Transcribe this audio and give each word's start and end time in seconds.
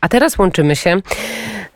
A 0.00 0.08
teraz 0.08 0.38
łączymy 0.38 0.76
się 0.76 1.00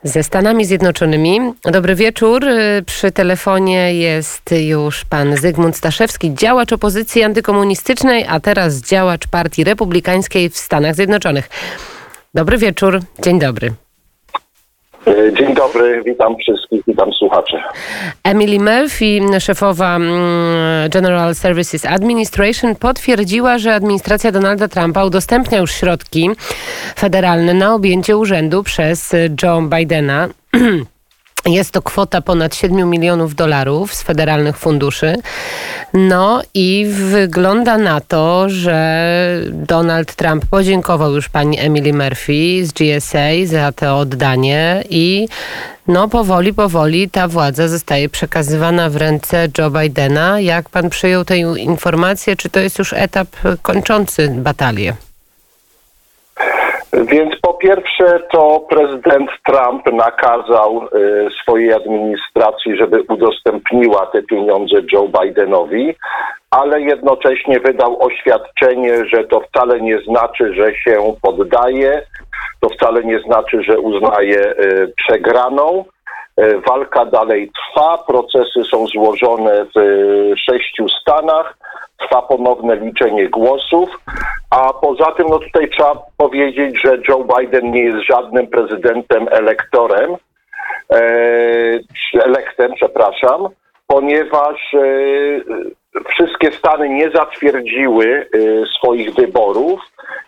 ze 0.03 0.23
Stanami 0.23 0.65
Zjednoczonymi. 0.65 1.41
Dobry 1.65 1.95
wieczór. 1.95 2.47
Przy 2.87 3.13
telefonie 3.13 3.95
jest 3.95 4.55
już 4.67 5.05
pan 5.05 5.37
Zygmunt 5.37 5.77
Staszewski, 5.77 6.35
działacz 6.35 6.73
opozycji 6.73 7.23
antykomunistycznej, 7.23 8.25
a 8.29 8.41
teraz 8.41 8.81
działacz 8.81 9.27
Partii 9.27 9.65
Republikańskiej 9.65 10.51
w 10.51 10.57
Stanach 10.57 10.95
Zjednoczonych. 10.95 11.49
Dobry 12.35 12.59
wieczór. 12.59 13.01
Dzień 13.23 13.39
dobry. 13.39 13.84
Dzień 15.39 15.55
dobry, 15.55 16.03
witam 16.07 16.37
wszystkich, 16.37 16.83
witam 16.87 17.13
słuchaczy. 17.13 17.57
Emily 18.25 18.59
Murphy, 18.59 19.41
szefowa 19.41 19.97
mm, 19.97 20.91
General 20.91 21.35
Services 21.35 21.87
Administration, 21.87 22.77
potwierdziła, 22.77 23.59
że 23.59 23.75
administracja 23.75 24.33
Donalda 24.33 24.69
Trumpa 24.69 25.05
udostępnia 25.05 25.59
już 25.59 25.73
środki 25.73 26.31
federalne 26.97 27.55
na 27.55 27.75
objęcie 27.75 28.17
urzędu 28.17 28.63
przez 28.63 29.15
Joe 29.43 29.63
Bidena. 29.63 30.29
Jest 31.47 31.71
to 31.71 31.83
kwota 31.83 32.21
ponad 32.21 32.55
7 32.55 32.91
milionów 32.91 33.35
dolarów 33.35 33.95
z 33.95 34.03
federalnych 34.03 34.59
funduszy. 34.59 35.15
No 35.95 36.43
i 36.55 36.87
wygląda 36.91 37.79
na 37.79 38.01
to, 38.01 38.49
że 38.49 39.41
Donald 39.51 40.15
Trump 40.15 40.47
podziękował 40.47 41.15
już 41.15 41.29
pani 41.29 41.59
Emily 41.61 41.93
Murphy 41.93 42.67
z 42.67 42.73
GSA 42.73 43.47
za 43.47 43.73
to 43.73 43.99
oddanie 43.99 44.85
i 44.91 45.29
no 45.89 46.09
powoli, 46.09 46.55
powoli 46.55 47.11
ta 47.11 47.29
władza 47.29 47.69
zostaje 47.69 48.09
przekazywana 48.09 48.91
w 48.91 48.97
ręce 48.97 49.49
Joe 49.59 49.71
Bidena. 49.71 50.41
Jak 50.41 50.71
pan 50.71 50.91
przyjął 50.91 51.25
tę 51.25 51.37
informację? 51.39 52.37
Czy 52.37 52.51
to 52.51 52.61
jest 52.61 52.79
już 52.79 52.93
etap 52.93 53.29
kończący 53.63 54.29
batalię? 54.29 54.97
Więc 57.03 57.37
po 57.43 57.55
pierwsze 57.55 58.21
to 58.33 58.61
prezydent 58.61 59.31
Trump 59.47 59.93
nakazał 59.93 60.83
y, 60.85 61.29
swojej 61.43 61.73
administracji, 61.73 62.77
żeby 62.77 63.03
udostępniła 63.09 64.07
te 64.07 64.23
pieniądze 64.23 64.77
Joe 64.93 65.09
Bidenowi, 65.09 65.95
ale 66.51 66.81
jednocześnie 66.81 67.61
wydał 67.61 68.03
oświadczenie, 68.03 69.07
że 69.07 69.25
to 69.25 69.41
wcale 69.41 69.81
nie 69.81 69.99
znaczy, 69.99 70.55
że 70.55 70.75
się 70.75 71.15
poddaje, 71.23 72.03
to 72.61 72.69
wcale 72.69 73.05
nie 73.05 73.19
znaczy, 73.19 73.63
że 73.63 73.79
uznaje 73.79 74.51
y, 74.51 74.93
przegraną. 74.97 75.85
Y, 76.41 76.61
walka 76.61 77.05
dalej 77.05 77.51
trwa, 77.51 77.99
procesy 77.99 78.65
są 78.71 78.87
złożone 78.87 79.67
w 79.75 79.79
y, 79.79 80.35
sześciu 80.37 80.89
stanach, 80.89 81.59
trwa 81.99 82.23
ponowne 82.23 82.77
liczenie 82.77 83.29
głosów. 83.29 83.91
A 84.51 84.73
poza 84.73 85.13
tym, 85.13 85.27
no 85.29 85.39
tutaj 85.39 85.71
trzeba 85.71 85.95
powiedzieć, 86.17 86.81
że 86.85 86.99
Joe 87.09 87.25
Biden 87.39 87.71
nie 87.71 87.83
jest 87.85 88.07
żadnym 88.11 88.47
prezydentem 88.47 89.27
elektorem, 89.31 90.17
e, 90.91 91.01
elektem, 92.25 92.73
przepraszam, 92.75 93.49
ponieważ 93.87 94.75
e, 94.75 94.81
wszystkie 96.09 96.53
Stany 96.53 96.89
nie 96.89 97.11
zatwierdziły 97.11 98.07
e, 98.07 98.27
swoich 98.79 99.15
wyborów 99.15 99.81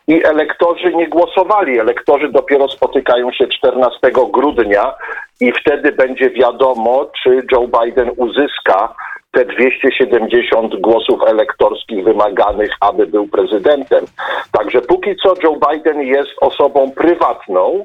i 0.09 0.25
elektorzy 0.25 0.95
nie 0.95 1.09
głosowali. 1.09 1.79
Elektorzy 1.79 2.29
dopiero 2.29 2.69
spotykają 2.69 3.33
się 3.33 3.49
14 3.49 3.99
grudnia 4.33 4.95
i 5.41 5.53
wtedy 5.53 5.93
będzie 5.93 6.31
wiadomo, 6.31 7.07
czy 7.23 7.47
Joe 7.53 7.69
Biden 7.83 8.11
uzyska 8.17 8.95
te 9.31 9.45
270 9.45 10.81
głosów 10.81 11.21
elektorskich 11.27 12.05
wymaganych, 12.05 12.71
aby 12.81 13.07
był 13.07 13.29
prezydentem. 13.29 14.05
Także 14.53 14.81
póki 14.81 15.17
co 15.17 15.35
Joe 15.43 15.59
Biden 15.71 16.03
jest 16.03 16.31
osobą 16.41 16.91
prywatną, 16.91 17.85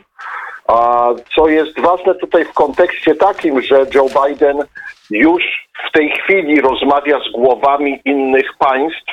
a 0.67 1.09
co 1.36 1.47
jest 1.47 1.80
ważne 1.80 2.16
tutaj 2.16 2.45
w 2.45 2.53
kontekście 2.53 3.16
takim, 3.16 3.61
że 3.61 3.86
Joe 3.95 4.08
Biden 4.27 4.64
już 5.09 5.44
w 5.89 5.92
tej 5.92 6.11
chwili 6.11 6.61
rozmawia 6.61 7.19
z 7.19 7.31
głowami 7.31 8.02
innych 8.05 8.58
państw, 8.60 9.11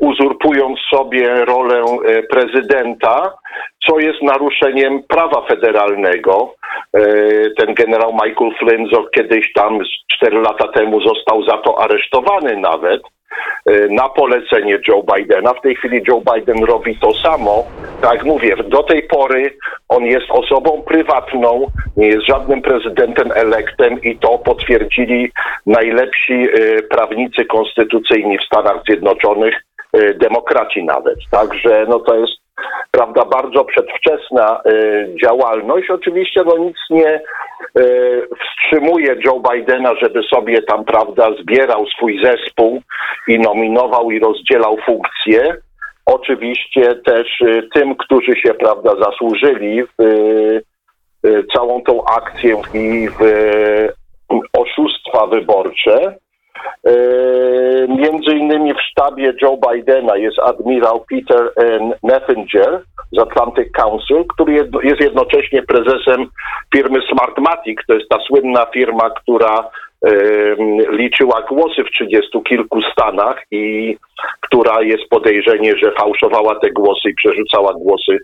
uzurpując 0.00 0.78
sobie 0.90 1.44
rolę 1.44 1.82
e, 2.04 2.22
prezydenta, 2.22 3.38
co 3.86 3.98
jest 3.98 4.22
naruszeniem 4.22 5.02
prawa 5.02 5.46
federalnego. 5.46 6.54
E, 6.94 7.00
ten 7.50 7.74
generał 7.74 8.12
Michael 8.12 8.50
Flynn 8.58 8.86
kiedyś 9.14 9.52
tam 9.52 9.78
4 10.16 10.38
lata 10.40 10.68
temu 10.68 11.00
został 11.00 11.42
za 11.42 11.58
to 11.58 11.82
aresztowany 11.82 12.56
nawet 12.56 13.02
e, 13.02 13.17
na 13.90 14.08
polecenie 14.08 14.78
Joe 14.88 15.02
Bidena. 15.02 15.54
W 15.54 15.60
tej 15.60 15.76
chwili 15.76 16.02
Joe 16.08 16.22
Biden 16.34 16.64
robi 16.64 16.98
to 16.98 17.14
samo. 17.14 17.64
Tak 18.00 18.24
mówię, 18.24 18.56
do 18.56 18.82
tej 18.82 19.02
pory 19.02 19.56
on 19.88 20.04
jest 20.04 20.26
osobą 20.30 20.82
prywatną, 20.86 21.66
nie 21.96 22.06
jest 22.06 22.26
żadnym 22.26 22.62
prezydentem 22.62 23.32
elektem 23.34 24.02
i 24.02 24.18
to 24.18 24.38
potwierdzili 24.38 25.32
najlepsi 25.66 26.34
e, 26.34 26.82
prawnicy 26.82 27.44
konstytucyjni 27.44 28.38
w 28.38 28.44
Stanach 28.44 28.82
Zjednoczonych, 28.88 29.54
demokraci 30.14 30.84
nawet. 30.84 31.18
Także 31.30 31.86
no 31.88 31.98
to 32.00 32.14
jest 32.14 32.32
prawda, 32.90 33.24
bardzo 33.24 33.64
przedwczesna 33.64 34.60
y, 34.66 35.16
działalność. 35.24 35.90
Oczywiście 35.90 36.42
no 36.46 36.58
nic 36.58 36.76
nie 36.90 37.20
y, 37.78 38.28
wstrzymuje 38.44 39.16
Joe 39.24 39.42
Bidena, 39.50 39.94
żeby 39.94 40.22
sobie 40.22 40.62
tam, 40.62 40.84
prawda, 40.84 41.30
zbierał 41.42 41.86
swój 41.86 42.24
zespół 42.24 42.82
i 43.28 43.38
nominował 43.38 44.10
i 44.10 44.18
rozdzielał 44.18 44.76
funkcje. 44.86 45.56
Oczywiście 46.06 46.94
też 46.94 47.40
y, 47.40 47.68
tym, 47.74 47.94
którzy 47.96 48.32
się, 48.36 48.54
prawda, 48.54 48.90
zasłużyli 49.00 49.82
w 49.98 50.60
całą 51.54 51.82
tą 51.82 52.04
akcję 52.04 52.56
i 52.74 53.08
w 53.08 53.22
oszustwa 54.52 55.26
wyborcze, 55.26 56.16
między 57.88 58.34
innymi 58.34 58.74
w 58.74 58.82
sztabie 58.90 59.32
Joe 59.42 59.56
Bidena 59.56 60.16
jest 60.16 60.38
admirał 60.38 61.04
Peter 61.10 61.52
Neffinger 62.02 62.80
z 63.12 63.18
Atlantic 63.18 63.72
Council, 63.72 64.24
który 64.34 64.52
jest 64.82 65.00
jednocześnie 65.00 65.62
prezesem 65.62 66.26
firmy 66.74 66.98
Smartmatic. 67.12 67.78
To 67.86 67.94
jest 67.94 68.08
ta 68.08 68.18
słynna 68.18 68.66
firma, 68.66 69.10
która 69.10 69.70
liczyła 70.90 71.42
głosy 71.42 71.84
w 71.84 71.90
trzydziestu 71.90 72.42
kilku 72.42 72.82
stanach 72.82 73.42
i 73.50 73.96
która 74.40 74.82
jest 74.82 75.08
podejrzenie, 75.10 75.72
że 75.76 75.92
fałszowała 75.92 76.54
te 76.60 76.70
głosy 76.70 77.08
i 77.10 77.14
przerzucała 77.14 77.72
głosy 77.72 78.18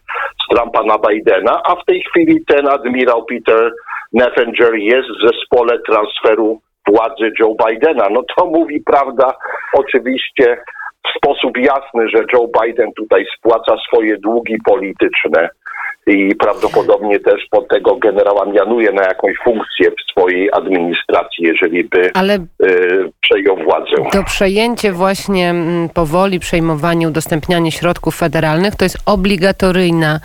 z 0.45 0.49
Trumpa 0.55 0.83
na 0.83 0.99
Bidena, 0.99 1.61
a 1.65 1.77
w 1.77 1.85
tej 1.85 2.03
chwili 2.03 2.45
ten 2.47 2.69
admirał 2.69 3.25
Peter 3.25 3.73
Neffinger 4.13 4.75
jest 4.75 5.09
w 5.09 5.27
zespole 5.27 5.79
transferu 5.79 6.61
władzy 6.89 7.33
Joe 7.41 7.55
Bidena. 7.67 8.09
No 8.11 8.23
to 8.37 8.47
mówi 8.47 8.81
prawda 8.81 9.35
oczywiście 9.73 10.57
w 11.07 11.19
sposób 11.19 11.59
jasny, 11.59 12.09
że 12.09 12.25
Joe 12.33 12.49
Biden 12.63 12.93
tutaj 12.97 13.25
spłaca 13.39 13.77
swoje 13.89 14.19
długi 14.19 14.57
polityczne 14.65 15.49
i 16.07 16.35
prawdopodobnie 16.35 17.21
też 17.21 17.47
pod 17.51 17.69
tego 17.69 17.97
generała 17.97 18.47
mianuje 18.47 18.93
na 18.93 19.03
jakąś 19.03 19.37
funkcję 19.45 19.91
w 19.91 20.11
swojej 20.11 20.49
administracji, 20.53 21.47
jeżeli 21.47 21.85
by 21.85 22.11
Ale 22.15 22.35
y, 22.35 23.11
przejął 23.21 23.57
władzę. 23.57 23.97
To 24.13 24.25
przejęcie 24.25 24.93
właśnie 24.93 25.51
mm, 25.51 25.89
powoli, 25.89 26.41
przejmowanie, 26.41 27.09
udostępnianie 27.09 27.73
środków 27.73 28.17
federalnych 28.17 28.77
to 28.77 28.85
jest 28.85 28.99
obligatoryjna 29.07 30.21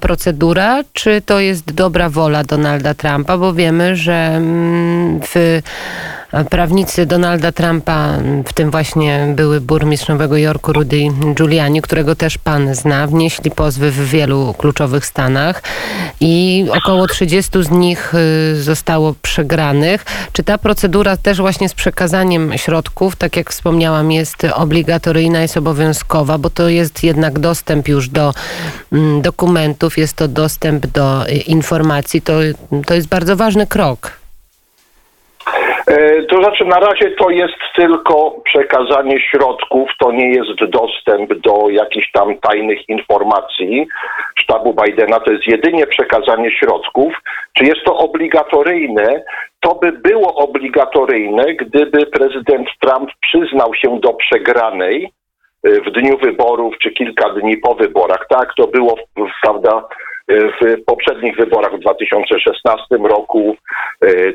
procedura, 0.00 0.82
czy 0.92 1.20
to 1.20 1.40
jest 1.40 1.72
dobra 1.72 2.10
wola 2.10 2.44
Donalda 2.44 2.94
Trumpa, 2.94 3.38
bo 3.38 3.54
wiemy, 3.54 3.96
że 3.96 4.12
mm, 4.12 5.20
w 5.22 5.62
prawnicy 6.44 7.06
Donalda 7.06 7.52
Trumpa, 7.52 8.18
w 8.46 8.52
tym 8.52 8.70
właśnie 8.70 9.32
były 9.36 9.60
burmistrz 9.60 10.08
Nowego 10.08 10.36
Jorku 10.36 10.72
Rudy 10.72 10.98
Giuliani, 11.34 11.82
którego 11.82 12.16
też 12.16 12.38
pan 12.38 12.74
zna, 12.74 13.06
wnieśli 13.06 13.50
pozwy 13.50 13.90
w 13.90 14.08
wielu 14.08 14.54
kluczowych 14.58 15.06
stanach 15.06 15.62
i 16.20 16.66
około 16.70 17.06
30 17.06 17.50
z 17.62 17.70
nich 17.70 18.14
y, 18.14 18.62
zostało 18.62 19.14
przegranych. 19.22 20.04
Czy 20.32 20.42
ta 20.42 20.58
procedura 20.58 21.16
też 21.16 21.38
właśnie 21.38 21.68
z 21.68 21.74
przekazaniem 21.74 22.58
środków, 22.58 23.16
tak 23.16 23.36
jak 23.36 23.50
wspomniałam, 23.50 24.12
jest 24.12 24.44
obligatoryjna, 24.54 25.40
jest 25.40 25.56
obowiązkowa, 25.56 26.38
bo 26.38 26.50
to 26.50 26.68
jest 26.68 27.04
jednak 27.04 27.38
dostęp 27.38 27.88
już 27.88 28.08
do 28.08 28.34
mm, 28.92 29.22
dokumentów, 29.22 29.98
jest 29.98 30.16
to 30.16 30.28
dostęp 30.28 30.86
do 30.86 31.28
y, 31.28 31.32
informacji. 31.32 32.22
To, 32.22 32.32
to 32.86 32.94
jest 32.94 33.08
bardzo 33.08 33.36
ważny 33.36 33.66
krok. 33.66 34.25
E, 35.86 36.22
to 36.22 36.36
znaczy, 36.36 36.64
na 36.64 36.80
razie 36.80 37.10
to 37.10 37.30
jest 37.30 37.58
tylko 37.76 38.30
przekazanie 38.44 39.20
środków, 39.20 39.90
to 39.98 40.12
nie 40.12 40.30
jest 40.30 40.64
dostęp 40.68 41.34
do 41.34 41.70
jakichś 41.70 42.12
tam 42.12 42.38
tajnych 42.38 42.88
informacji 42.88 43.86
sztabu 44.38 44.74
Bidena, 44.74 45.20
to 45.20 45.32
jest 45.32 45.46
jedynie 45.46 45.86
przekazanie 45.86 46.50
środków. 46.50 47.14
Czy 47.52 47.64
jest 47.64 47.84
to 47.84 47.96
obligatoryjne? 47.96 49.24
To 49.60 49.74
by 49.74 49.92
było 49.92 50.34
obligatoryjne, 50.34 51.54
gdyby 51.54 52.06
prezydent 52.06 52.68
Trump 52.80 53.10
przyznał 53.20 53.74
się 53.74 54.00
do 54.00 54.12
przegranej 54.12 55.12
e, 55.64 55.70
w 55.70 55.90
dniu 55.90 56.18
wyborów 56.18 56.74
czy 56.78 56.90
kilka 56.90 57.30
dni 57.30 57.56
po 57.56 57.74
wyborach. 57.74 58.26
Tak, 58.28 58.54
to 58.56 58.66
było, 58.66 58.94
prawda, 59.42 59.88
w 60.28 60.84
poprzednich 60.86 61.36
wyborach 61.36 61.76
w 61.76 61.80
2016 61.80 62.96
roku, 63.04 63.56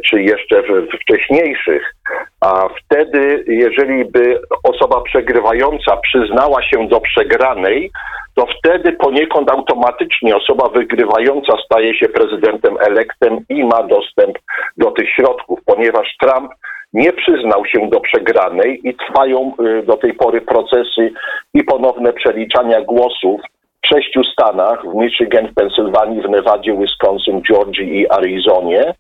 czy 0.06 0.22
jeszcze 0.22 0.62
w 0.62 0.88
wcześniejszych. 1.02 1.96
A 2.42 2.70
wtedy, 2.70 3.44
jeżeli 3.48 4.06
by 4.06 4.42
osoba 4.64 5.02
przegrywająca 5.02 5.98
przyznała 5.98 6.64
się 6.64 6.88
do 6.88 7.02
przegranej, 7.02 7.92
to 8.36 8.48
wtedy 8.60 8.92
poniekąd 8.92 9.52
automatycznie 9.52 10.36
osoba 10.36 10.70
wygrywająca 10.70 11.54
staje 11.66 11.96
się 11.96 12.10
prezydentem 12.10 12.78
elektem 12.80 13.38
i 13.50 13.64
ma 13.64 13.84
dostęp 13.84 14.38
do 14.78 14.92
tych 14.92 15.10
środków, 15.10 15.60
ponieważ 15.66 16.16
Trump 16.22 16.52
nie 16.94 17.14
przyznał 17.14 17.66
się 17.66 17.90
do 17.90 18.00
przegranej 18.00 18.82
i 18.84 18.96
trwają 18.96 19.54
y, 19.80 19.84
do 19.84 19.98
tej 19.98 20.14
pory 20.14 20.42
procesy 20.42 21.14
i 21.54 21.64
ponowne 21.64 22.14
przeliczania 22.14 22.82
głosów 22.82 23.42
w 23.84 23.88
sześciu 23.88 24.24
stanach, 24.24 24.86
w 24.86 24.96
Michigan, 24.96 25.48
w 25.48 25.54
Pensylwanii, 25.54 26.22
w 26.22 26.30
Nevadzie, 26.30 26.78
Wisconsin, 26.78 27.42
Georgii 27.42 28.00
i 28.00 28.10
Arizonie, 28.10 28.94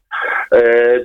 e, 0.52 0.62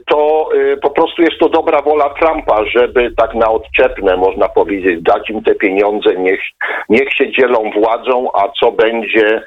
to 0.09 0.49
y, 0.55 0.77
po 0.77 0.91
prostu 0.91 1.23
jest 1.23 1.39
to 1.39 1.49
dobra 1.49 1.83
wola 1.83 2.11
Trumpa, 2.11 2.65
żeby 2.67 3.13
tak 3.17 3.35
na 3.35 3.51
odczepne, 3.51 4.17
można 4.17 4.49
powiedzieć, 4.49 5.03
dać 5.03 5.31
im 5.31 5.43
te 5.43 5.55
pieniądze, 5.55 6.15
niech, 6.15 6.41
niech 6.89 7.13
się 7.13 7.33
dzielą 7.33 7.71
władzą, 7.75 8.29
a 8.35 8.49
co 8.61 8.73
będzie 8.73 9.43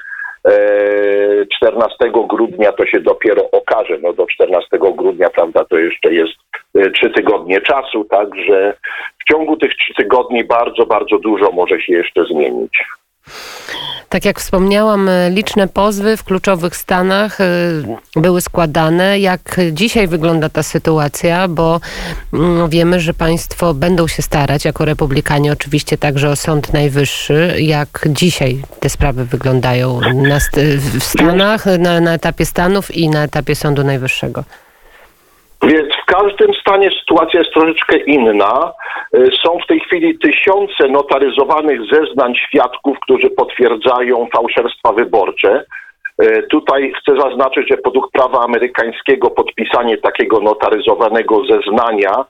14 1.56 1.96
e, 2.00 2.26
grudnia 2.28 2.72
to 2.72 2.86
się 2.86 3.00
dopiero 3.00 3.50
okaże. 3.50 3.98
No 4.02 4.12
do 4.12 4.26
14 4.26 4.78
grudnia, 4.78 5.30
prawda, 5.30 5.64
to 5.64 5.78
jeszcze 5.78 6.14
jest 6.14 6.32
e, 6.74 6.90
trzy 6.90 7.10
tygodnie 7.10 7.60
czasu, 7.60 8.04
także 8.04 8.74
w 9.18 9.32
ciągu 9.32 9.56
tych 9.56 9.74
trzy 9.74 9.94
tygodni 9.94 10.44
bardzo, 10.44 10.86
bardzo 10.86 11.18
dużo 11.18 11.50
może 11.50 11.80
się 11.80 11.92
jeszcze 11.92 12.24
zmienić. 12.24 12.84
Tak 14.10 14.24
jak 14.24 14.40
wspomniałam, 14.40 15.08
e, 15.08 15.30
liczne 15.30 15.68
pozwy 15.68 16.16
w 16.16 16.24
kluczowych 16.24 16.76
stanach 16.76 17.40
e, 17.40 17.46
były 18.16 18.40
składane. 18.40 19.18
Jak 19.18 19.60
dzisiaj 19.72 20.08
wygląda 20.08 20.48
ta 20.48 20.62
sytuacja? 20.62 21.48
Bo 21.48 21.80
mm, 22.32 22.68
wiemy, 22.68 23.00
że 23.00 23.14
państwo 23.14 23.74
będą 23.74 24.08
się 24.08 24.22
starać, 24.22 24.64
jako 24.64 24.84
republikanie 24.84 25.52
oczywiście 25.52 25.98
także 25.98 26.30
o 26.30 26.36
Sąd 26.36 26.72
Najwyższy. 26.72 27.54
Jak 27.58 28.04
dzisiaj 28.06 28.62
te 28.80 28.88
sprawy 28.88 29.24
wyglądają 29.24 30.00
na, 30.00 30.38
w 30.98 31.04
Stanach, 31.04 31.66
na, 31.78 32.00
na 32.00 32.14
etapie 32.14 32.46
Stanów 32.46 32.96
i 32.96 33.08
na 33.08 33.22
etapie 33.22 33.54
Sądu 33.54 33.84
Najwyższego? 33.84 34.44
Więc 35.62 35.99
w 36.10 36.12
każdym 36.12 36.54
stanie 36.54 36.90
sytuacja 37.00 37.40
jest 37.40 37.52
troszeczkę 37.52 37.96
inna. 37.98 38.72
Y, 39.16 39.30
są 39.46 39.58
w 39.64 39.66
tej 39.66 39.80
chwili 39.80 40.18
tysiące 40.18 40.88
notaryzowanych 40.88 41.80
zeznań 41.92 42.34
świadków, 42.34 42.98
którzy 43.02 43.30
potwierdzają 43.30 44.28
fałszerstwa 44.36 44.92
wyborcze. 44.92 45.64
Y, 46.22 46.46
tutaj 46.50 46.92
chcę 47.00 47.20
zaznaczyć, 47.20 47.68
że 47.68 47.76
według 47.84 48.10
prawa 48.10 48.40
amerykańskiego 48.40 49.30
podpisanie 49.30 49.98
takiego 49.98 50.40
notaryzowanego 50.40 51.44
zeznania 51.44 52.24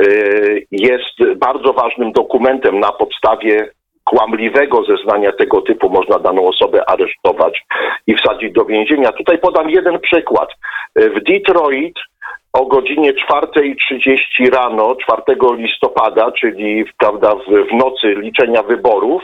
y, 0.00 0.66
jest 0.70 1.36
bardzo 1.36 1.72
ważnym 1.72 2.12
dokumentem. 2.12 2.80
Na 2.80 2.92
podstawie 2.92 3.70
kłamliwego 4.04 4.84
zeznania 4.84 5.32
tego 5.32 5.60
typu 5.60 5.90
można 5.90 6.18
daną 6.18 6.48
osobę 6.48 6.90
aresztować 6.90 7.62
i 8.06 8.14
wsadzić 8.14 8.52
do 8.52 8.64
więzienia. 8.64 9.12
Tutaj 9.12 9.38
podam 9.38 9.70
jeden 9.70 10.00
przykład. 10.00 10.48
W 10.96 11.20
Detroit 11.24 11.98
o 12.52 12.66
godzinie 12.66 13.12
4.30 13.12 14.50
rano 14.52 14.96
4 14.96 15.22
listopada, 15.56 16.32
czyli 16.32 16.84
prawda, 16.98 17.34
w, 17.34 17.70
w 17.70 17.72
nocy 17.72 18.14
liczenia 18.14 18.62
wyborów, 18.62 19.22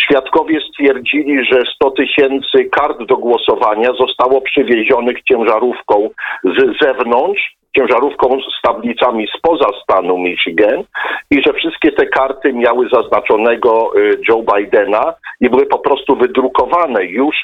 świadkowie 0.00 0.60
stwierdzili, 0.70 1.44
że 1.44 1.62
100 1.74 1.90
tysięcy 1.90 2.64
kart 2.64 3.02
do 3.02 3.16
głosowania 3.16 3.92
zostało 3.92 4.40
przywiezionych 4.40 5.22
ciężarówką 5.22 6.10
z 6.44 6.82
zewnątrz 6.82 7.56
ciężarówką 7.78 8.38
z 8.40 8.62
tablicami 8.62 9.26
spoza 9.38 9.66
stanu 9.82 10.18
Michigan 10.18 10.84
i 11.30 11.42
że 11.42 11.52
wszystkie 11.52 11.92
te 11.92 12.06
karty 12.06 12.52
miały 12.52 12.88
zaznaczonego 12.92 13.90
y, 13.96 14.18
Joe 14.28 14.42
Bidena 14.42 15.14
i 15.40 15.50
były 15.50 15.66
po 15.66 15.78
prostu 15.78 16.16
wydrukowane 16.16 17.04
już 17.04 17.36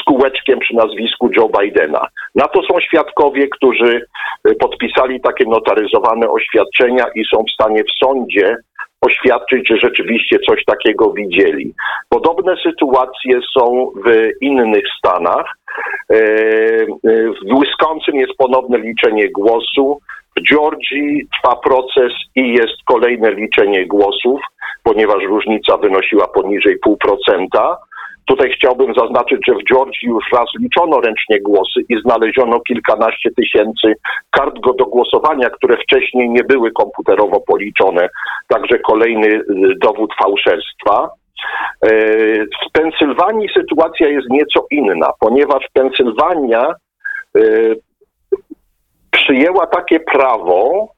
z 0.00 0.04
kółeczkiem 0.04 0.58
przy 0.58 0.74
nazwisku 0.74 1.30
Joe 1.36 1.50
Bidena. 1.60 2.06
Na 2.38 2.48
to 2.48 2.62
są 2.62 2.80
świadkowie, 2.80 3.48
którzy 3.48 4.06
y, 4.48 4.54
podpisali 4.54 5.20
takie 5.20 5.44
notaryzowane 5.44 6.30
oświadczenia 6.30 7.04
i 7.14 7.24
są 7.24 7.44
w 7.48 7.52
stanie 7.52 7.84
w 7.84 8.04
sądzie 8.04 8.56
oświadczyć, 9.00 9.68
że 9.68 9.76
rzeczywiście 9.76 10.38
coś 10.38 10.64
takiego 10.64 11.12
widzieli. 11.12 11.74
Podobne 12.08 12.56
sytuacje 12.62 13.40
są 13.58 13.90
w 14.06 14.30
innych 14.40 14.84
stanach. 14.98 15.46
E, 16.10 16.14
e, 16.14 16.86
w 17.42 17.60
Wisconsin 17.60 18.14
jest 18.14 18.32
ponowne 18.38 18.78
liczenie 18.78 19.30
głosu. 19.30 20.00
W 20.36 20.48
Georgii 20.48 21.28
trwa 21.36 21.56
proces 21.56 22.12
i 22.36 22.52
jest 22.52 22.76
kolejne 22.84 23.30
liczenie 23.32 23.86
głosów, 23.86 24.40
ponieważ 24.82 25.24
różnica 25.24 25.76
wynosiła 25.76 26.26
poniżej 26.28 26.76
0,5%. 26.86 27.76
Tutaj 28.28 28.50
chciałbym 28.50 28.94
zaznaczyć, 28.94 29.38
że 29.48 29.54
w 29.54 29.64
Georgii 29.72 30.08
już 30.08 30.24
raz 30.32 30.48
liczono 30.60 31.00
ręcznie 31.00 31.40
głosy 31.40 31.80
i 31.88 32.00
znaleziono 32.00 32.60
kilkanaście 32.60 33.30
tysięcy 33.30 33.94
kart 34.30 34.54
do 34.78 34.86
głosowania, 34.86 35.50
które 35.50 35.76
wcześniej 35.76 36.30
nie 36.30 36.44
były 36.44 36.72
komputerowo 36.72 37.40
policzone. 37.40 38.08
Także 38.48 38.78
kolejny 38.78 39.28
y, 39.28 39.44
dowód 39.82 40.14
fałszerstwa. 40.22 41.10
E, 41.82 41.88
w 42.44 42.72
Pensylwanii 42.72 43.48
sytuacja 43.54 44.08
jest 44.08 44.28
nieco 44.30 44.66
inna, 44.70 45.10
ponieważ 45.20 45.64
Pensylwania 45.72 46.74
y, 47.36 47.76
przyjęła 49.10 49.66
takie 49.66 50.00
prawo, 50.00 50.88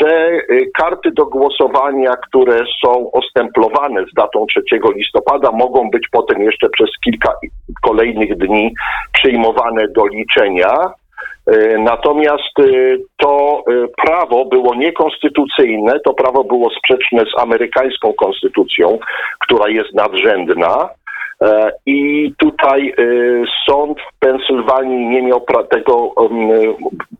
że 0.00 0.30
y, 0.50 0.70
karty 0.78 1.10
do 1.10 1.26
głosowania, 1.26 2.16
które 2.16 2.58
są 2.84 3.10
ostemplowane 3.12 4.04
z 4.12 4.14
datą 4.14 4.46
3 4.46 4.62
listopada, 4.96 5.50
mogą 5.52 5.90
być 5.90 6.08
potem 6.12 6.42
jeszcze 6.42 6.68
przez 6.68 6.90
kilka 7.04 7.32
kolejnych 7.82 8.36
dni 8.36 8.74
przyjmowane 9.12 9.88
do 9.88 10.06
liczenia. 10.06 10.74
Y, 11.54 11.78
natomiast 11.78 12.54
to 13.16 13.64
prawo 14.06 14.44
było 14.44 14.74
niekonstytucyjne, 14.74 16.00
to 16.04 16.14
prawo 16.14 16.44
było 16.44 16.70
sprzeczne 16.70 17.20
z 17.20 17.42
amerykańską 17.42 18.12
konstytucją, 18.12 18.98
która 19.40 19.68
jest 19.68 19.94
nadrzędna. 19.94 20.88
E, 21.44 21.72
I 21.86 22.32
tutaj 22.38 22.88
e, 22.88 23.02
sąd 23.68 23.98
w 24.00 24.18
Pensylwanii 24.18 25.08
nie 25.08 25.22
miał 25.22 25.40
pra 25.40 25.62
tego 25.62 26.14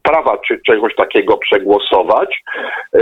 prawa 0.02 0.38
czy 0.46 0.60
czegoś 0.66 0.94
takiego 0.94 1.36
przegłosować. 1.36 2.42
E, 2.94 3.00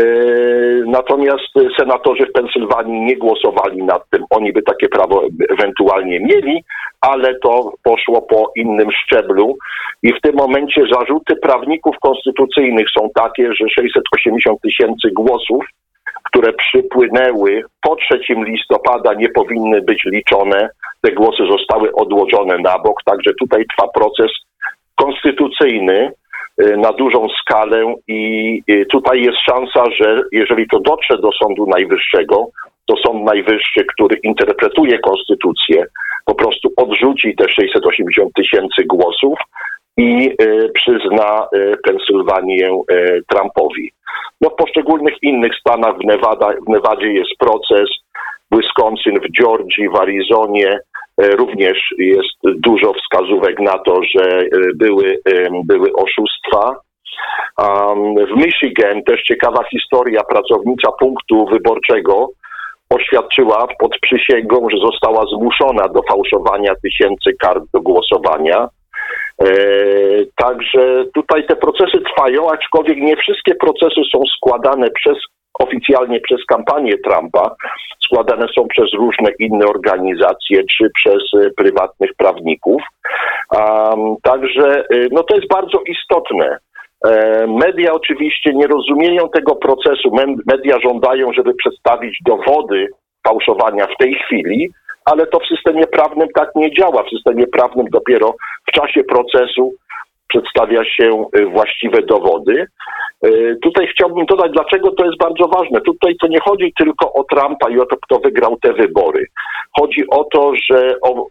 natomiast 0.87 1.53
senatorzy 1.79 2.27
w 2.27 2.33
Pensylwanii 2.33 3.01
nie 3.01 3.17
głosowali 3.17 3.83
nad 3.83 4.11
tym. 4.11 4.25
Oni 4.31 4.53
by 4.53 4.63
takie 4.63 4.89
prawo 4.89 5.23
ewentualnie 5.51 6.21
mieli, 6.21 6.65
ale 7.01 7.35
to 7.35 7.73
poszło 7.83 8.23
po 8.23 8.53
innym 8.57 8.89
szczeblu. 8.91 9.57
I 10.03 10.13
w 10.13 10.21
tym 10.21 10.35
momencie 10.37 10.83
zarzuty 10.93 11.37
prawników 11.37 11.97
konstytucyjnych 12.03 12.87
są 12.99 13.09
takie, 13.15 13.53
że 13.53 13.69
680 13.69 14.61
tysięcy 14.61 15.09
głosów 15.13 15.65
które 16.25 16.53
przypłynęły 16.53 17.63
po 17.83 17.97
3 17.97 18.19
listopada, 18.29 19.15
nie 19.15 19.29
powinny 19.29 19.83
być 19.83 20.05
liczone. 20.05 20.69
Te 21.01 21.13
głosy 21.13 21.43
zostały 21.51 21.93
odłożone 21.93 22.59
na 22.59 22.79
bok, 22.79 23.03
także 23.05 23.31
tutaj 23.41 23.65
trwa 23.67 23.89
proces 23.89 24.31
konstytucyjny 24.95 26.13
y, 26.63 26.77
na 26.77 26.93
dużą 26.93 27.27
skalę 27.41 27.95
i 28.09 28.63
y, 28.71 28.87
tutaj 28.87 29.23
jest 29.23 29.39
szansa, 29.39 29.85
że 30.01 30.21
jeżeli 30.33 30.69
to 30.69 30.81
dotrze 30.81 31.19
do 31.19 31.31
Sądu 31.33 31.67
Najwyższego, 31.67 32.47
to 32.87 32.97
Sąd 33.07 33.25
Najwyższy, 33.25 33.85
który 33.95 34.17
interpretuje 34.23 34.99
konstytucję, 34.99 35.85
po 36.25 36.35
prostu 36.35 36.73
odrzuci 36.77 37.37
te 37.37 37.49
680 37.49 38.33
tysięcy 38.35 38.85
głosów 38.87 39.39
i 39.97 40.31
y, 40.43 40.71
przyzna 40.75 41.49
Pensylwanię 41.85 42.69
Trumpowi. 43.29 43.93
No 44.41 44.51
w 44.51 44.55
poszczególnych 44.55 45.15
innych 45.23 45.53
stanach, 45.61 45.99
w, 45.99 46.05
Nevada, 46.05 46.49
w 46.67 46.69
Nevadzie 46.69 47.13
jest 47.13 47.31
proces, 47.39 47.89
w 48.51 48.57
Wisconsin, 48.57 49.21
w 49.21 49.43
Georgii, 49.43 49.89
w 49.89 49.97
Arizonie 49.97 50.81
również 51.19 51.95
jest 51.99 52.61
dużo 52.61 52.93
wskazówek 52.93 53.61
na 53.61 53.79
to, 53.79 54.01
że 54.17 54.39
e, 54.39 54.47
były, 54.75 55.19
były 55.65 55.93
oszustwa. 55.93 56.81
W 58.33 58.37
Michigan 58.37 59.03
też 59.03 59.23
ciekawa 59.23 59.65
historia, 59.71 60.23
pracownica 60.25 60.93
punktu 60.93 61.47
wyborczego 61.47 62.29
oświadczyła 62.91 63.67
pod 63.79 63.99
przysięgą, 64.01 64.69
że 64.71 64.79
została 64.79 65.25
zmuszona 65.37 65.89
do 65.89 66.03
fałszowania 66.03 66.73
tysięcy 66.83 67.31
kart 67.41 67.65
do 67.75 67.81
głosowania. 67.81 68.69
E, 69.43 69.49
także 70.37 71.05
tutaj 71.15 71.47
te 71.47 71.57
procesy 71.57 71.99
trwają, 72.01 72.51
aczkolwiek 72.51 72.99
nie 72.99 73.17
wszystkie 73.17 73.55
procesy 73.55 74.01
są 74.13 74.23
składane 74.37 74.91
przez 74.91 75.17
oficjalnie 75.59 76.21
przez 76.21 76.45
kampanię 76.45 76.93
Trumpa, 76.99 77.57
składane 78.05 78.47
są 78.59 78.69
przez 78.69 78.93
różne 78.93 79.31
inne 79.39 79.67
organizacje 79.67 80.63
czy 80.79 80.91
przez 80.95 81.23
e, 81.35 81.51
prywatnych 81.51 82.11
prawników. 82.15 82.83
Um, 83.51 84.17
także 84.23 84.85
y, 84.95 85.09
no 85.13 85.23
to 85.23 85.37
jest 85.37 85.49
bardzo 85.49 85.81
istotne. 85.87 86.59
E, 87.05 87.47
Media 87.47 87.93
oczywiście 87.93 88.55
nie 88.55 88.67
rozumieją 88.67 89.29
tego 89.29 89.57
procesu. 89.57 90.11
Media 90.47 90.81
żądają, 90.81 91.33
żeby 91.33 91.55
przedstawić 91.55 92.19
dowody 92.27 92.87
fałszowania 93.29 93.87
w 93.87 93.97
tej 93.97 94.15
chwili, 94.15 94.71
ale 95.05 95.27
to 95.27 95.39
w 95.39 95.47
systemie 95.47 95.87
prawnym 95.87 96.29
tak 96.35 96.51
nie 96.55 96.75
działa. 96.75 97.03
W 97.03 97.11
systemie 97.11 97.47
prawnym 97.47 97.87
dopiero 97.91 98.35
w 98.69 98.73
czasie 98.73 99.05
procesu 99.05 99.73
przedstawia 100.29 100.85
się 100.85 101.25
y, 101.39 101.47
właściwe 101.47 102.03
dowody. 102.03 102.67
Y, 103.27 103.59
Tutaj 103.63 103.87
chciałbym 103.87 104.27
dodać, 104.27 104.53
dlaczego 104.53 104.91
to 104.91 105.05
jest 105.05 105.19
bardzo 105.19 105.49
ważne. 105.49 105.81
Tutaj 105.81 106.17
to 106.21 106.27
nie 106.27 106.41
chodzi 106.41 106.73
tylko 106.79 107.13
o 107.13 107.25
Trumpa 107.25 107.71
i 107.71 107.79
o 107.81 107.87
to, 107.87 107.97
kto 107.97 108.19
wygrał 108.19 108.57
te 108.57 108.73
wybory. 108.73 109.27
Chodzi 109.81 110.05
o 110.11 110.25
to, 110.25 110.53
że 110.71 110.95
o 111.03 111.27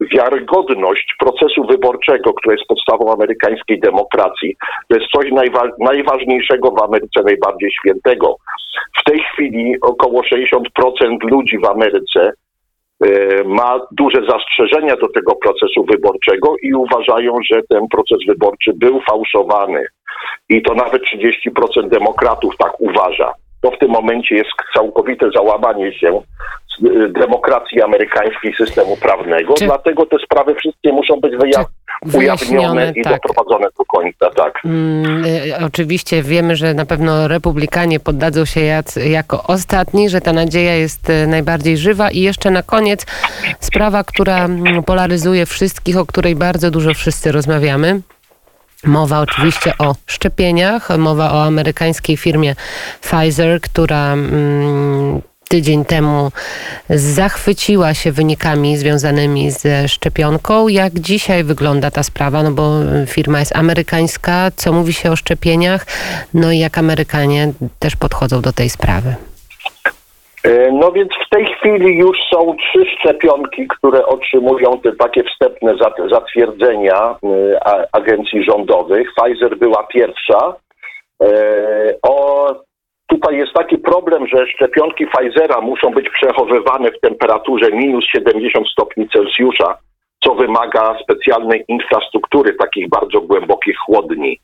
wiarygodność 0.00 1.14
procesu 1.18 1.64
wyborczego, 1.66 2.32
który 2.34 2.56
jest 2.56 2.68
podstawą 2.68 3.12
amerykańskiej 3.12 3.80
demokracji, 3.80 4.56
to 4.88 4.96
jest 4.98 5.10
coś 5.10 5.30
najwa- 5.32 5.72
najważniejszego 5.80 6.70
w 6.70 6.82
Ameryce, 6.82 7.22
najbardziej 7.24 7.70
świętego. 7.70 8.36
W 9.00 9.04
tej 9.10 9.20
chwili 9.20 9.74
około 9.82 10.22
60% 10.22 11.22
ludzi 11.22 11.58
w 11.58 11.64
Ameryce 11.66 12.32
ma 13.44 13.80
duże 13.92 14.22
zastrzeżenia 14.28 14.96
do 14.96 15.08
tego 15.08 15.34
procesu 15.34 15.84
wyborczego 15.90 16.54
i 16.62 16.74
uważają, 16.74 17.32
że 17.52 17.60
ten 17.68 17.88
proces 17.88 18.18
wyborczy 18.28 18.72
był 18.74 19.00
fałszowany. 19.10 19.84
I 20.48 20.62
to 20.62 20.74
nawet 20.74 21.02
30% 21.02 21.88
demokratów 21.88 22.56
tak 22.58 22.80
uważa. 22.80 23.32
To 23.62 23.70
w 23.70 23.78
tym 23.78 23.90
momencie 23.90 24.34
jest 24.34 24.50
całkowite 24.74 25.30
załamanie 25.36 25.92
się 25.92 26.22
y, 26.86 27.08
demokracji 27.08 27.82
amerykańskiej, 27.82 28.54
systemu 28.54 28.96
prawnego. 28.96 29.54
Czy- 29.54 29.64
Dlatego 29.64 30.06
te 30.06 30.16
sprawy 30.18 30.54
wszystkie 30.54 30.92
muszą 30.92 31.20
być 31.20 31.32
wyja- 31.36 31.64
Czy 31.64 31.77
ujawnione 32.14 32.92
i 32.96 33.02
tak. 33.02 33.12
doprowadzone 33.12 33.66
do 33.78 33.84
końca. 33.84 34.30
Tak. 34.30 34.64
Mm, 34.64 35.24
y, 35.24 35.64
Oczywiście 35.66 36.22
wiemy, 36.22 36.56
że 36.56 36.74
na 36.74 36.86
pewno 36.86 37.28
republikanie 37.28 38.00
poddadzą 38.00 38.44
się 38.44 38.60
jac- 38.60 39.00
jako 39.00 39.42
ostatni, 39.42 40.08
że 40.08 40.20
ta 40.20 40.32
nadzieja 40.32 40.74
jest 40.74 41.10
y, 41.10 41.26
najbardziej 41.26 41.76
żywa. 41.76 42.10
I 42.10 42.20
jeszcze 42.20 42.50
na 42.50 42.62
koniec 42.62 43.06
sprawa, 43.60 44.04
która 44.04 44.44
mm, 44.44 44.82
polaryzuje 44.82 45.46
wszystkich, 45.46 45.96
o 45.96 46.06
której 46.06 46.36
bardzo 46.36 46.70
dużo 46.70 46.94
wszyscy 46.94 47.32
rozmawiamy. 47.32 48.00
Mowa 48.84 49.20
oczywiście 49.20 49.72
o 49.78 49.94
szczepieniach, 50.06 50.98
mowa 50.98 51.32
o 51.32 51.44
amerykańskiej 51.44 52.16
firmie 52.16 52.54
Pfizer, 53.00 53.60
która 53.60 54.12
mm, 54.12 55.20
tydzień 55.48 55.84
temu 55.84 56.30
zachwyciła 56.90 57.94
się 57.94 58.12
wynikami 58.12 58.76
związanymi 58.76 59.50
ze 59.50 59.88
szczepionką. 59.88 60.68
Jak 60.68 60.92
dzisiaj 60.92 61.44
wygląda 61.44 61.90
ta 61.90 62.02
sprawa? 62.02 62.42
No 62.42 62.50
bo 62.50 62.70
firma 63.06 63.38
jest 63.38 63.56
amerykańska, 63.56 64.50
co 64.56 64.72
mówi 64.72 64.92
się 64.92 65.10
o 65.10 65.16
szczepieniach? 65.16 65.86
No 66.34 66.52
i 66.52 66.58
jak 66.58 66.78
Amerykanie 66.78 67.52
też 67.78 67.96
podchodzą 67.96 68.40
do 68.40 68.52
tej 68.52 68.68
sprawy? 68.68 69.14
E, 70.44 70.72
No 70.72 70.92
więc 70.92 71.08
w 71.26 71.30
tej 71.30 71.46
chwili 71.54 71.98
już 71.98 72.16
są 72.32 72.56
trzy 72.56 72.84
szczepionki, 72.98 73.68
które 73.68 74.06
otrzymują 74.06 74.80
te 74.80 74.92
takie 74.96 75.22
wstępne 75.24 75.72
zat- 75.76 76.10
zatwierdzenia 76.10 77.16
a- 77.64 77.84
agencji 77.92 78.44
rządowych. 78.44 79.08
Pfizer 79.16 79.58
była 79.58 79.86
pierwsza. 79.86 80.54
E, 81.22 81.26
O, 82.02 82.67
tutaj 83.08 83.36
jest 83.36 83.52
taki 83.52 83.78
problem, 83.78 84.26
że 84.26 84.46
szczepionki 84.46 85.06
Pfizera 85.06 85.60
muszą 85.60 85.90
być 85.90 86.08
przechowywane 86.10 86.90
w 86.90 87.00
temperaturze 87.00 87.70
minus 87.72 88.04
70 88.04 88.68
stopni 88.68 89.08
Celsjusza, 89.08 89.78
co 90.24 90.34
wymaga 90.34 90.98
specjalnej 91.02 91.64
infrastruktury, 91.68 92.54
takich 92.54 92.88
bardzo 92.88 93.20
głębokich 93.20 93.78
chłodni. 93.78 94.40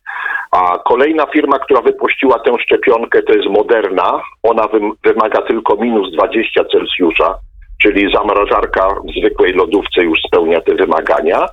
A 0.50 0.78
kolejna 0.78 1.26
firma, 1.26 1.58
która 1.58 1.80
wypuściła 1.80 2.38
tę 2.38 2.52
szczepionkę, 2.64 3.22
to 3.22 3.32
jest 3.32 3.48
Moderna. 3.48 4.20
Ona 4.42 4.62
wym- 4.62 4.92
wymaga 5.04 5.42
tylko 5.42 5.76
minus 5.76 6.12
20 6.12 6.64
Celsjusza, 6.64 7.34
czyli 7.82 8.12
zamrażarka 8.14 8.88
w 8.88 9.20
zwykłej 9.20 9.52
lodówce 9.52 10.02
już 10.02 10.18
spełnia 10.26 10.60
te 10.60 10.74
wymagania. 10.74 11.46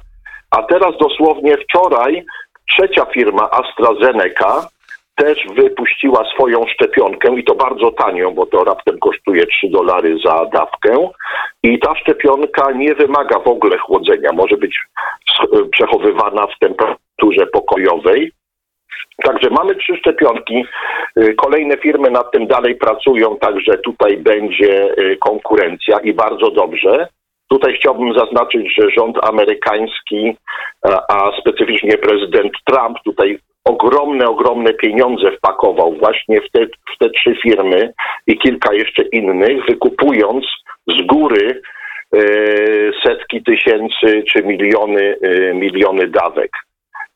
A 0.51 0.63
teraz 0.63 0.91
dosłownie 0.99 1.57
wczoraj 1.57 2.23
trzecia 2.69 3.05
firma 3.05 3.49
AstraZeneca 3.51 4.67
też 5.15 5.47
wypuściła 5.55 6.23
swoją 6.35 6.65
szczepionkę 6.67 7.39
i 7.39 7.43
to 7.43 7.55
bardzo 7.55 7.91
tanią, 7.91 8.31
bo 8.31 8.45
to 8.45 8.63
raptem 8.63 8.99
kosztuje 8.99 9.45
3 9.45 9.69
dolary 9.69 10.17
za 10.25 10.45
dawkę. 10.45 11.09
I 11.63 11.79
ta 11.79 11.95
szczepionka 11.95 12.71
nie 12.71 12.95
wymaga 12.95 13.39
w 13.39 13.47
ogóle 13.47 13.77
chłodzenia, 13.77 14.31
może 14.33 14.57
być 14.57 14.79
przechowywana 15.71 16.47
w 16.47 16.59
temperaturze 16.59 17.47
pokojowej. 17.53 18.31
Także 19.23 19.49
mamy 19.49 19.75
trzy 19.75 19.97
szczepionki. 19.97 20.65
Y, 21.17 21.33
Kolejne 21.33 21.77
firmy 21.77 22.11
nad 22.11 22.31
tym 22.31 22.47
dalej 22.47 22.75
pracują, 22.75 23.37
także 23.37 23.77
tutaj 23.77 24.17
będzie 24.17 24.97
y, 24.99 25.17
konkurencja 25.17 25.99
i 25.99 26.13
bardzo 26.13 26.51
dobrze. 26.51 27.07
Tutaj 27.51 27.73
chciałbym 27.73 28.13
zaznaczyć, 28.13 28.75
że 28.75 28.89
rząd 28.89 29.17
amerykański, 29.25 30.37
a, 30.83 31.01
a 31.07 31.31
specyficznie 31.41 31.97
prezydent 31.97 32.53
Trump 32.65 32.97
tutaj 33.05 33.39
ogromne, 33.65 34.25
ogromne 34.25 34.73
pieniądze 34.73 35.31
wpakował 35.31 35.95
właśnie 35.95 36.41
w 36.41 36.51
te, 36.51 36.65
w 36.65 36.97
te 36.99 37.09
trzy 37.09 37.35
firmy 37.43 37.93
i 38.27 38.37
kilka 38.37 38.73
jeszcze 38.73 39.03
innych, 39.03 39.65
wykupując 39.69 40.45
z 40.87 41.01
góry 41.05 41.61
e, 42.15 42.19
setki 43.05 43.43
tysięcy 43.43 44.23
czy 44.27 44.43
miliony, 44.43 45.15
e, 45.21 45.53
miliony 45.53 46.07
dawek. 46.07 46.51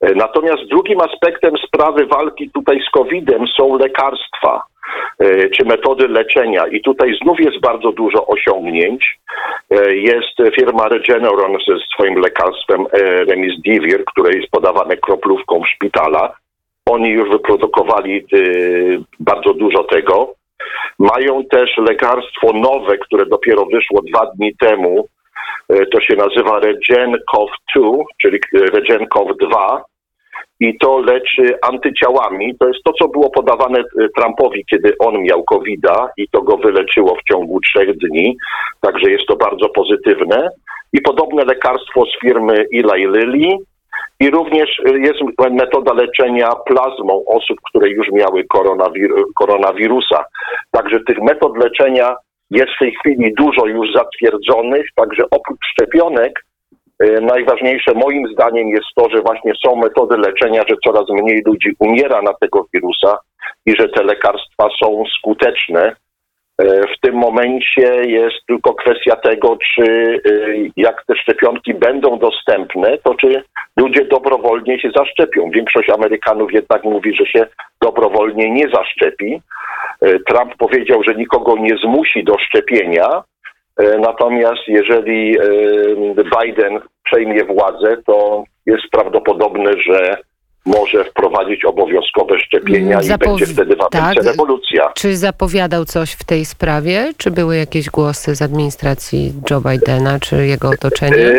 E, 0.05 0.15
Natomiast 0.15 0.63
drugim 0.69 1.01
aspektem 1.01 1.57
sprawy 1.57 2.05
walki 2.05 2.49
tutaj 2.49 2.79
z 2.87 2.89
COVID-em 2.89 3.47
są 3.47 3.77
lekarstwa 3.77 4.63
e, 5.19 5.49
czy 5.49 5.65
metody 5.65 6.07
leczenia. 6.07 6.67
I 6.67 6.81
tutaj 6.81 7.17
znów 7.23 7.39
jest 7.39 7.59
bardzo 7.59 7.91
dużo 7.91 8.27
osiągnięć. 8.27 9.19
E, 9.71 9.95
Jest 9.95 10.55
firma 10.59 10.87
Regeneron 10.87 11.57
ze 11.67 11.73
swoim 11.93 12.15
lekarstwem 12.19 12.85
e, 12.91 12.99
Remdesivir, 13.25 14.05
które 14.05 14.37
jest 14.37 14.51
podawane 14.51 14.97
kroplówką 14.97 15.61
w 15.63 15.69
szpitalach. 15.69 16.41
Oni 16.89 17.09
już 17.09 17.29
wyprodukowali 17.29 18.25
bardzo 19.19 19.53
dużo 19.53 19.83
tego. 19.83 20.33
Mają 20.99 21.45
też 21.45 21.77
lekarstwo 21.77 22.53
nowe, 22.53 22.97
które 22.97 23.25
dopiero 23.25 23.65
wyszło 23.65 24.01
dwa 24.01 24.25
dni 24.25 24.55
temu. 24.55 25.07
To 25.91 26.01
się 26.01 26.15
nazywa 26.15 26.59
RegenCov2, 26.59 28.03
czyli 28.21 28.39
RegenCov2 28.53 29.81
i 30.59 30.77
to 30.77 30.99
leczy 30.99 31.57
antyciałami. 31.61 32.57
To 32.57 32.67
jest 32.67 32.83
to, 32.83 32.93
co 32.93 33.07
było 33.07 33.29
podawane 33.29 33.79
e, 33.79 34.07
Trumpowi, 34.17 34.65
kiedy 34.65 34.93
on 34.99 35.21
miał 35.21 35.43
covid 35.43 35.81
i 36.17 36.27
to 36.29 36.41
go 36.41 36.57
wyleczyło 36.57 37.15
w 37.15 37.33
ciągu 37.33 37.59
trzech 37.59 37.97
dni. 37.97 38.37
Także 38.81 39.11
jest 39.11 39.25
to 39.27 39.35
bardzo 39.35 39.69
pozytywne. 39.69 40.49
I 40.93 41.01
podobne 41.01 41.45
lekarstwo 41.45 42.05
z 42.05 42.19
firmy 42.21 42.65
Eli 42.73 43.07
Lilly. 43.07 43.57
I 44.19 44.29
również 44.29 44.69
e, 44.85 44.97
jest 44.99 45.19
metoda 45.51 45.93
leczenia 45.93 46.49
plazmą 46.65 47.23
osób, 47.27 47.57
które 47.69 47.89
już 47.89 48.11
miały 48.11 48.43
koronawir- 48.55 49.23
koronawirusa. 49.35 50.25
Także 50.71 50.99
tych 51.07 51.21
metod 51.21 51.57
leczenia 51.57 52.15
jest 52.51 52.71
w 52.75 52.79
tej 52.79 52.95
chwili 52.95 53.33
dużo 53.33 53.65
już 53.65 53.93
zatwierdzonych, 53.93 54.85
także 54.95 55.23
oprócz 55.31 55.59
szczepionek 55.71 56.45
Najważniejsze 57.21 57.93
moim 57.93 58.27
zdaniem 58.27 58.67
jest 58.69 58.87
to, 58.95 59.09
że 59.09 59.21
właśnie 59.21 59.51
są 59.65 59.75
metody 59.75 60.17
leczenia, 60.17 60.63
że 60.69 60.75
coraz 60.85 61.09
mniej 61.09 61.41
ludzi 61.45 61.69
umiera 61.79 62.21
na 62.21 62.33
tego 62.33 62.65
wirusa 62.73 63.17
i 63.65 63.73
że 63.79 63.89
te 63.89 64.03
lekarstwa 64.03 64.69
są 64.83 65.03
skuteczne. 65.19 65.95
E, 66.61 66.65
W 66.65 66.99
tym 67.01 67.15
momencie 67.15 67.87
jest 68.05 68.35
tylko 68.47 68.73
kwestia 68.73 69.15
tego, 69.15 69.57
czy 69.57 69.83
e, 69.83 70.29
jak 70.77 71.05
te 71.05 71.15
szczepionki 71.15 71.73
będą 71.73 72.19
dostępne, 72.19 72.97
to 72.97 73.15
czy 73.15 73.43
ludzie 73.77 74.05
dobrowolnie 74.05 74.79
się 74.79 74.89
zaszczepią. 74.95 75.49
Większość 75.49 75.89
Amerykanów 75.89 76.53
jednak 76.53 76.83
mówi, 76.83 77.15
że 77.15 77.25
się 77.25 77.47
dobrowolnie 77.81 78.51
nie 78.51 78.69
zaszczepi. 78.69 79.41
E, 80.01 80.19
Trump 80.19 80.55
powiedział, 80.57 81.03
że 81.07 81.15
nikogo 81.15 81.57
nie 81.57 81.77
zmusi 81.77 82.23
do 82.23 82.37
szczepienia. 82.37 83.23
E, 83.79 83.99
Natomiast 83.99 84.67
jeżeli 84.67 85.37
e, 85.37 85.43
Biden 86.15 86.79
przejmie 87.03 87.43
władzę, 87.43 87.97
to 88.05 88.43
jest 88.65 88.83
prawdopodobne, 88.91 89.71
że 89.87 90.17
może 90.65 91.03
wprowadzić 91.03 91.65
obowiązkowe 91.65 92.39
szczepienia 92.39 92.99
i 93.01 93.17
będzie 93.17 93.45
wtedy 93.45 93.75
w 93.75 93.89
tak. 93.91 94.15
rewolucja. 94.23 94.91
Czy 94.95 95.15
zapowiadał 95.15 95.85
coś 95.85 96.11
w 96.11 96.23
tej 96.23 96.45
sprawie? 96.45 97.13
Czy 97.17 97.31
były 97.31 97.57
jakieś 97.57 97.89
głosy 97.89 98.35
z 98.35 98.41
administracji 98.41 99.33
Joe 99.49 99.61
Bidena, 99.61 100.19
czy 100.19 100.47
jego 100.47 100.69
otoczenia? 100.69 101.17
E, 101.17 101.35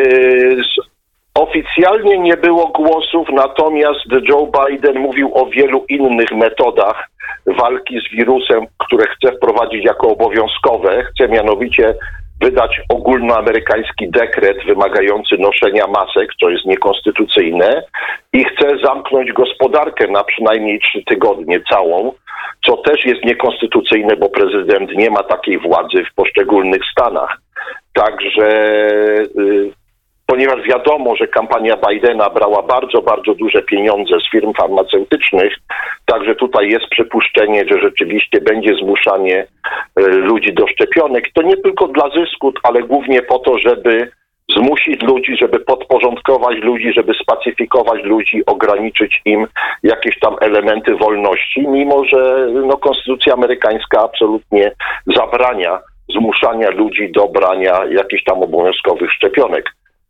Oficjalnie 1.37 2.19
nie 2.19 2.37
było 2.37 2.67
głosów, 2.67 3.29
natomiast 3.33 4.07
Joe 4.29 4.51
Biden 4.59 4.99
mówił 4.99 5.31
o 5.35 5.47
wielu 5.47 5.85
innych 5.89 6.33
metodach 6.33 7.09
walki 7.47 8.01
z 8.01 8.17
wirusem, 8.17 8.67
które 8.79 9.07
chce 9.07 9.37
wprowadzić 9.37 9.85
jako 9.85 10.09
obowiązkowe. 10.09 11.05
Chce 11.05 11.29
mianowicie 11.29 11.95
wydać 12.41 12.81
ogólnoamerykański 12.89 14.11
dekret 14.11 14.65
wymagający 14.67 15.39
noszenia 15.39 15.87
masek, 15.87 16.31
co 16.41 16.51
jest 16.51 16.65
niekonstytucyjne, 16.65 17.83
i 18.33 18.45
chce 18.45 18.79
zamknąć 18.85 19.33
gospodarkę 19.33 20.09
na 20.09 20.25
przynajmniej 20.25 20.81
trzy 20.81 21.03
tygodnie 21.05 21.61
całą, 21.71 22.13
co 22.67 22.77
też 22.77 23.05
jest 23.05 23.25
niekonstytucyjne, 23.25 24.17
bo 24.17 24.29
prezydent 24.29 24.91
nie 24.97 25.11
ma 25.11 25.23
takiej 25.23 25.59
władzy 25.59 26.05
w 26.05 26.15
poszczególnych 26.15 26.83
stanach. 26.93 27.41
Także 27.95 28.49
y, 29.39 29.71
ponieważ 30.27 30.63
wiadomo, 30.69 31.17
że 31.17 31.27
kampania 31.27 31.77
Bidena 31.77 32.31
brała 32.31 32.63
bardzo, 32.63 33.03
bardzo 33.03 33.35
duże 33.35 33.63
pieniądze 33.63 34.15
z 34.21 34.31
firm 34.31 34.53
farmaceutycznych, 34.53 35.55
także 36.07 36.35
tutaj 36.35 36.69
jest 36.69 36.87
przypuszczenie, 36.87 37.65
że 37.71 37.81
rzeczywiście 37.81 38.41
będzie 38.41 38.75
zmuszanie 38.75 39.47
y, 40.01 40.03
ludzi 40.03 40.55
do 40.55 40.67
szczepionek. 40.67 41.25
To 41.35 41.43
nie 41.43 41.57
tylko 41.57 41.89
dla 41.89 42.11
zysku, 42.11 42.53
ale 42.63 42.83
głównie 42.83 43.23
po 43.23 43.39
to, 43.39 43.59
żeby 43.59 44.11
zmusić 44.57 45.03
ludzi, 45.03 45.37
żeby 45.37 45.61
podporządkować 45.61 46.57
ludzi, 46.57 46.93
żeby 46.93 47.15
spacyfikować 47.15 48.03
ludzi, 48.03 48.47
ograniczyć 48.47 49.21
im 49.25 49.47
jakieś 49.83 50.19
tam 50.19 50.37
elementy 50.41 50.97
wolności, 50.97 51.69
mimo 51.69 52.05
że 52.05 52.49
no, 52.53 52.77
konstytucja 52.77 53.35
amerykańska 53.35 54.01
absolutnie 54.05 54.73
zabrania 55.07 55.79
zmuszania 56.09 56.71
ludzi 56.71 57.13
do 57.13 57.29
brania 57.29 57.85
jakichś 57.91 58.25
tam 58.25 58.43
obowiązkowych 58.43 59.13
szczepionek. 59.13 59.65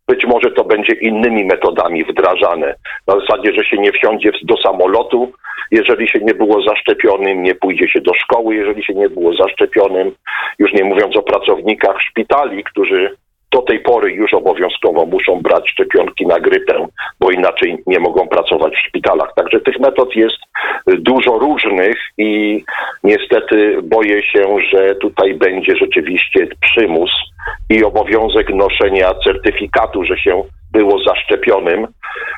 Być 0.07 0.25
może 0.25 0.51
to 0.51 0.63
będzie 0.63 0.93
innymi 0.93 1.45
metodami 1.45 2.03
wdrażane. 2.03 2.75
Na 3.07 3.19
zasadzie, 3.19 3.53
że 3.53 3.65
się 3.65 3.77
nie 3.77 3.91
wsiądzie 3.91 4.31
do 4.43 4.57
samolotu, 4.57 5.31
jeżeli 5.71 6.07
się 6.07 6.19
nie 6.19 6.33
było 6.33 6.61
zaszczepionym, 6.61 7.43
nie 7.43 7.55
pójdzie 7.55 7.89
się 7.89 8.01
do 8.01 8.13
szkoły, 8.13 8.55
jeżeli 8.55 8.83
się 8.83 8.93
nie 8.93 9.09
było 9.09 9.35
zaszczepionym. 9.35 10.11
Już 10.59 10.73
nie 10.73 10.83
mówiąc 10.83 11.17
o 11.17 11.23
pracownikach 11.23 12.01
szpitali, 12.01 12.63
którzy 12.63 13.15
do 13.51 13.61
tej 13.61 13.79
pory 13.79 14.11
już 14.11 14.33
obowiązkowo 14.33 15.05
muszą 15.05 15.41
brać 15.41 15.69
szczepionki 15.69 16.27
na 16.27 16.39
grypę, 16.39 16.87
bo 17.19 17.31
inaczej 17.31 17.77
nie 17.87 17.99
mogą 17.99 18.27
pracować 18.27 18.73
w 18.75 18.87
szpitalach. 18.87 19.33
Także 19.35 19.59
tych 19.59 19.79
metod 19.79 20.15
jest 20.15 20.37
dużo 20.87 21.39
różnych 21.39 21.97
i 22.17 22.63
niestety 23.03 23.79
boję 23.83 24.23
się, 24.23 24.57
że 24.71 24.95
tutaj 24.95 25.33
będzie 25.33 25.75
rzeczywiście 25.75 26.47
przymus 26.61 27.11
i 27.69 27.83
obowiązek 27.83 28.49
noszenia 28.49 29.13
certyfikatu, 29.23 30.03
że 30.03 30.17
się 30.17 30.43
było 30.71 31.03
zaszczepionym, 31.03 31.87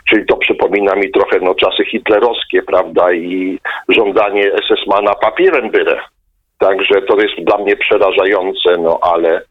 czyli 0.09 0.25
to 0.25 0.37
przypomina 0.37 0.95
mi 0.95 1.11
trochę 1.11 1.39
no, 1.41 1.55
czasy 1.55 1.85
hitlerowskie, 1.85 2.61
prawda, 2.61 3.13
i 3.13 3.59
żądanie 3.89 4.51
SS-mana 4.51 5.15
papierem 5.15 5.69
byle. 5.69 5.99
Także 6.59 7.01
to 7.01 7.17
jest 7.21 7.35
dla 7.47 7.57
mnie 7.57 7.75
przerażające, 7.75 8.77
no 8.79 8.99
ale 9.01 9.41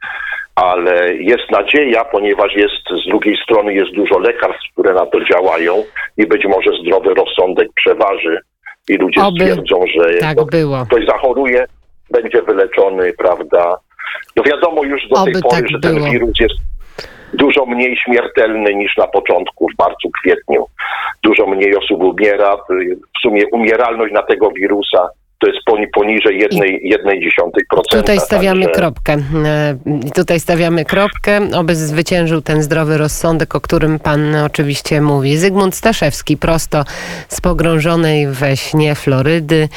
ale 0.55 1.15
jest 1.15 1.51
nadzieja, 1.51 2.05
ponieważ 2.05 2.57
jest 2.57 3.03
z 3.05 3.09
drugiej 3.09 3.37
strony 3.43 3.75
jest 3.75 3.93
dużo 3.93 4.19
lekarstw, 4.19 4.73
które 4.73 4.95
na 4.95 5.07
to 5.07 5.25
działają 5.25 5.85
i 6.17 6.27
być 6.27 6.45
może 6.45 6.71
zdrowy 6.83 7.15
rozsądek 7.15 7.69
przeważy 7.75 8.41
i 8.89 8.97
ludzie 8.97 9.23
Oby 9.23 9.41
stwierdzą, 9.41 9.85
że 9.95 10.15
tak 10.15 10.37
no, 10.37 10.87
ktoś 10.87 11.07
zachoruje, 11.07 11.65
będzie 12.11 12.43
wyleczony, 12.43 13.13
prawda. 13.19 13.77
No 14.37 14.43
wiadomo 14.43 14.85
już 14.85 15.09
do 15.09 15.23
Oby 15.23 15.33
tej 15.33 15.43
pory, 15.43 15.57
tak 15.57 15.71
że 15.71 15.79
ten 15.81 15.95
było. 15.95 16.11
wirus 16.11 16.41
jest 16.41 16.55
dużo 17.35 17.67
mniej 17.67 17.97
śmiertelny 17.97 18.75
niż 18.75 18.97
na 18.97 19.07
początku, 19.07 19.69
w 19.69 19.79
marcu, 19.79 20.11
kwietniu. 20.21 20.67
Dużo 21.23 21.47
mniej 21.47 21.77
osób 21.77 22.03
umiera. 22.03 22.57
W 23.19 23.21
sumie 23.23 23.43
umieralność 23.53 24.13
na 24.13 24.23
tego 24.23 24.51
wirusa 24.51 25.09
to 25.41 25.47
jest 25.47 25.59
poni- 25.71 25.87
poniżej 25.95 26.39
jednej, 26.39 26.81
jednej 26.83 27.21
dziesiątej 27.21 27.65
procenta. 27.71 27.97
Tutaj 27.97 28.21
stawiamy 28.21 28.65
także- 28.65 28.81
kropkę. 28.81 29.17
E, 29.45 29.79
Tutaj 30.15 30.41
stawiamy 30.41 30.85
kropkę, 30.85 31.41
oby 31.55 31.77
zwyciężył 31.77 32.41
ten 32.43 32.63
zdrowy 32.63 32.99
rozsądek, 32.99 33.55
o 33.55 33.61
którym 33.61 33.99
pan 33.99 34.35
oczywiście 34.37 35.01
mówi. 35.01 35.37
Zygmunt 35.37 35.75
Staszewski, 35.75 36.37
prosto 36.37 36.85
z 37.29 37.41
pogrążonej 37.41 38.27
we 38.27 38.57
śnie 38.57 38.95
Florydy, 38.95 39.69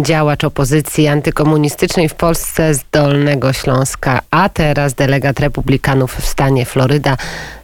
działacz 0.00 0.44
opozycji 0.44 1.08
antykomunistycznej 1.08 2.08
w 2.08 2.14
Polsce 2.14 2.74
z 2.74 2.84
Dolnego 2.92 3.52
Śląska, 3.52 4.20
a 4.30 4.48
teraz 4.48 4.94
delegat 4.94 5.40
republikanów 5.40 6.14
w 6.14 6.26
stanie 6.26 6.64
Floryda. 6.64 7.16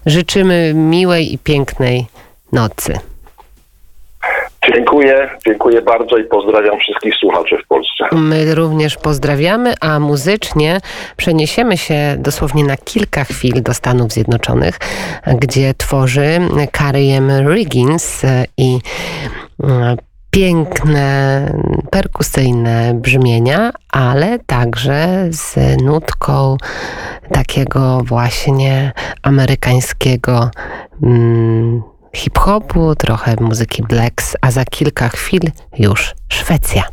Życzymy 0.06 0.72
miłej 0.74 1.34
i 1.34 1.38
pięknej 1.38 2.06
nocy. 2.52 2.98
Dziękuję, 4.98 5.30
dziękuję 5.46 5.82
bardzo 5.82 6.16
i 6.16 6.24
pozdrawiam 6.24 6.78
wszystkich 6.78 7.14
słuchaczy 7.14 7.56
w 7.64 7.66
Polsce. 7.66 8.04
My 8.12 8.54
również 8.54 8.96
pozdrawiamy, 8.96 9.74
a 9.80 10.00
muzycznie 10.00 10.80
przeniesiemy 11.16 11.76
się 11.76 12.16
dosłownie 12.18 12.64
na 12.64 12.76
kilka 12.76 13.24
chwil 13.24 13.62
do 13.62 13.74
Stanów 13.74 14.12
Zjednoczonych, 14.12 14.78
gdzie 15.40 15.74
tworzy 15.74 16.40
Carrie 16.78 17.16
M. 17.16 17.30
Riggins 17.54 18.24
e, 18.24 18.44
i 18.56 18.78
e, 19.64 19.96
piękne, 20.30 21.46
perkusyjne 21.90 22.94
brzmienia, 22.94 23.70
ale 23.92 24.38
także 24.46 25.26
z 25.30 25.56
nutką 25.82 26.56
takiego 27.32 28.00
właśnie 28.04 28.92
amerykańskiego 29.22 30.50
mm, 31.02 31.82
hip-hopu, 32.12 32.94
trochę 32.94 33.36
muzyki 33.40 33.82
blacks, 33.82 34.36
a 34.40 34.50
za 34.50 34.64
kilka 34.64 35.08
chwil 35.08 35.42
już 35.78 36.14
Szwecja. 36.28 36.84